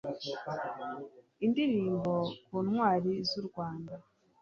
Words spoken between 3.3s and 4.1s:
rwanda